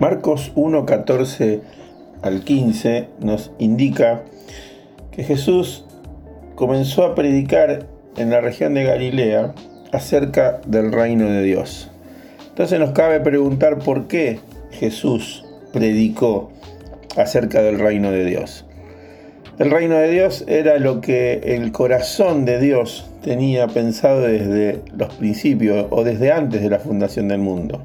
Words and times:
Marcos 0.00 0.50
1, 0.56 0.86
14 0.86 1.60
al 2.22 2.42
15 2.42 3.08
nos 3.20 3.52
indica 3.60 4.22
que 5.12 5.22
Jesús 5.22 5.84
comenzó 6.56 7.04
a 7.04 7.14
predicar 7.14 7.86
en 8.16 8.30
la 8.30 8.40
región 8.40 8.74
de 8.74 8.82
Galilea 8.82 9.54
acerca 9.92 10.60
del 10.66 10.90
reino 10.90 11.28
de 11.28 11.42
Dios. 11.44 11.92
Entonces 12.48 12.80
nos 12.80 12.90
cabe 12.90 13.20
preguntar 13.20 13.78
por 13.78 14.08
qué 14.08 14.40
Jesús 14.72 15.44
predicó 15.72 16.50
acerca 17.16 17.62
del 17.62 17.78
reino 17.78 18.10
de 18.10 18.24
Dios. 18.24 18.64
El 19.60 19.70
reino 19.70 19.94
de 19.96 20.10
Dios 20.10 20.44
era 20.48 20.80
lo 20.80 21.00
que 21.00 21.34
el 21.54 21.70
corazón 21.70 22.44
de 22.44 22.58
Dios 22.58 23.08
tenía 23.22 23.68
pensado 23.68 24.22
desde 24.22 24.80
los 24.96 25.14
principios 25.14 25.86
o 25.90 26.02
desde 26.02 26.32
antes 26.32 26.62
de 26.62 26.70
la 26.70 26.80
fundación 26.80 27.28
del 27.28 27.38
mundo. 27.38 27.80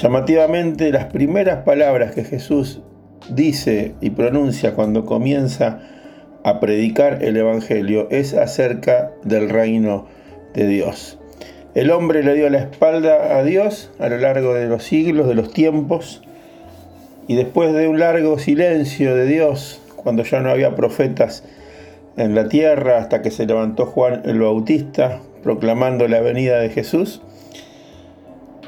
Llamativamente, 0.00 0.92
las 0.92 1.06
primeras 1.06 1.62
palabras 1.64 2.14
que 2.14 2.24
Jesús 2.24 2.80
dice 3.28 3.92
y 4.00 4.08
pronuncia 4.08 4.72
cuando 4.72 5.04
comienza 5.04 5.82
a 6.42 6.58
predicar 6.58 7.22
el 7.22 7.36
Evangelio 7.36 8.08
es 8.10 8.32
acerca 8.32 9.10
del 9.24 9.50
reino 9.50 10.06
de 10.54 10.66
Dios. 10.66 11.18
El 11.74 11.90
hombre 11.90 12.22
le 12.22 12.32
dio 12.32 12.48
la 12.48 12.60
espalda 12.60 13.36
a 13.36 13.44
Dios 13.44 13.90
a 13.98 14.08
lo 14.08 14.16
largo 14.16 14.54
de 14.54 14.68
los 14.68 14.84
siglos, 14.84 15.28
de 15.28 15.34
los 15.34 15.52
tiempos, 15.52 16.22
y 17.28 17.36
después 17.36 17.74
de 17.74 17.86
un 17.86 17.98
largo 17.98 18.38
silencio 18.38 19.14
de 19.14 19.26
Dios, 19.26 19.82
cuando 19.96 20.24
ya 20.24 20.40
no 20.40 20.48
había 20.48 20.74
profetas 20.76 21.44
en 22.16 22.34
la 22.34 22.48
tierra, 22.48 22.96
hasta 22.96 23.20
que 23.20 23.30
se 23.30 23.44
levantó 23.44 23.84
Juan 23.84 24.22
el 24.24 24.40
Bautista 24.40 25.20
proclamando 25.42 26.08
la 26.08 26.22
venida 26.22 26.58
de 26.58 26.70
Jesús, 26.70 27.20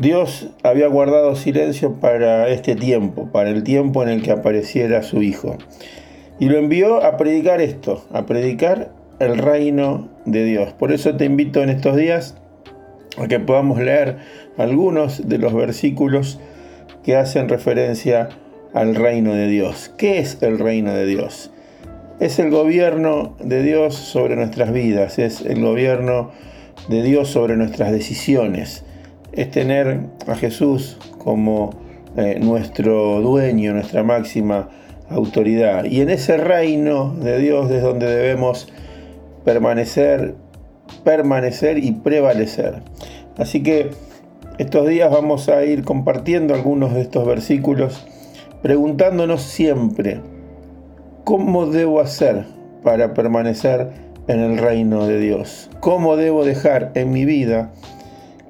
Dios 0.01 0.49
había 0.63 0.89
guardado 0.89 1.37
silencio 1.37 1.95
para 2.01 2.49
este 2.49 2.75
tiempo, 2.77 3.29
para 3.31 3.51
el 3.51 3.63
tiempo 3.63 4.03
en 4.03 4.09
el 4.09 4.23
que 4.23 4.31
apareciera 4.31 5.03
su 5.03 5.23
Hijo. 5.23 5.59
Y 6.41 6.49
lo 6.49 6.59
envió 6.59 7.05
a 7.05 7.17
predicar 7.19 7.61
esto, 7.61 8.05
a 8.13 8.25
predicar 8.25 8.91
el 9.19 9.39
reino 9.39 10.09
de 10.25 10.45
Dios. 10.45 10.73
Por 10.73 10.93
eso 10.93 11.17
te 11.17 11.27
invito 11.27 11.63
en 11.63 11.69
estos 11.69 11.97
días 11.97 12.37
a 13.19 13.29
que 13.29 13.39
podamos 13.39 13.79
leer 13.79 14.17
algunos 14.57 15.29
de 15.29 15.39
los 15.39 15.53
versículos 15.53 16.41
que 17.05 17.17
hacen 17.17 17.49
referencia 17.49 18.31
al 18.73 18.95
reino 18.95 19.35
de 19.35 19.47
Dios. 19.49 19.93
¿Qué 19.99 20.19
es 20.19 20.43
el 20.43 20.59
reino 20.59 20.95
de 20.95 21.07
Dios? 21.07 21.51
Es 22.19 22.39
el 22.39 22.51
gobierno 22.51 23.37
de 23.41 23.63
Dios 23.63 23.95
sobre 23.95 24.37
nuestras 24.37 24.73
vidas, 24.73 25.19
es 25.19 25.43
el 25.43 25.61
gobierno 25.61 26.31
de 26.89 27.03
Dios 27.03 27.29
sobre 27.29 27.57
nuestras 27.57 27.93
decisiones, 27.93 28.85
es 29.33 29.51
tener 29.51 30.01
a 30.27 30.35
Jesús 30.35 30.99
como 31.19 31.71
eh, 32.17 32.39
nuestro 32.41 33.21
dueño, 33.21 33.73
nuestra 33.73 34.03
máxima 34.03 34.69
autoridad. 35.09 35.85
Y 35.85 36.01
en 36.01 36.11
ese 36.11 36.37
reino 36.37 37.15
de 37.15 37.39
Dios 37.39 37.71
es 37.71 37.83
donde 37.83 38.07
debemos 38.07 38.73
permanecer, 39.45 40.35
permanecer 41.05 41.79
y 41.79 41.93
prevalecer. 41.93 42.83
Así 43.39 43.63
que 43.63 43.91
estos 44.59 44.87
días 44.87 45.11
vamos 45.11 45.49
a 45.49 45.65
ir 45.65 45.85
compartiendo 45.85 46.55
algunos 46.55 46.95
de 46.95 47.01
estos 47.01 47.27
versículos 47.27 48.07
preguntándonos 48.63 49.43
siempre, 49.43 50.21
¿cómo 51.25 51.67
debo 51.67 52.01
hacer 52.01 52.45
para 52.85 53.13
permanecer 53.13 53.89
en 54.29 54.39
el 54.39 54.59
reino 54.59 55.07
de 55.07 55.19
Dios? 55.19 55.69
¿Cómo 55.81 56.17
debo 56.17 56.45
dejar 56.45 56.93
en 56.95 57.11
mi 57.11 57.25
vida 57.25 57.73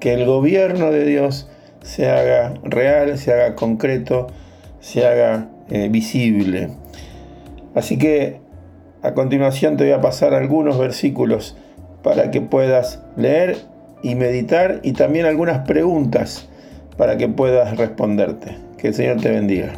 que 0.03 0.13
el 0.13 0.25
gobierno 0.25 0.91
de 0.91 1.05
Dios 1.05 1.47
se 1.81 2.09
haga 2.09 2.55
real, 2.61 3.17
se 3.17 3.31
haga 3.31 3.55
concreto, 3.55 4.27
se 4.81 5.07
haga 5.07 5.47
eh, 5.69 5.87
visible? 5.87 6.71
Así 7.73 7.97
que 7.97 8.41
a 9.01 9.13
continuación 9.13 9.77
te 9.77 9.85
voy 9.85 9.93
a 9.93 10.01
pasar 10.01 10.33
algunos 10.33 10.77
versículos 10.77 11.55
para 12.03 12.31
que 12.31 12.41
puedas 12.41 13.01
leer 13.15 13.55
y 14.01 14.15
meditar 14.15 14.81
y 14.83 14.91
también 14.91 15.25
algunas 15.25 15.65
preguntas 15.65 16.49
para 16.97 17.15
que 17.15 17.29
puedas 17.29 17.77
responderte. 17.77 18.57
Que 18.77 18.89
el 18.89 18.95
Señor 18.95 19.21
te 19.21 19.31
bendiga. 19.31 19.71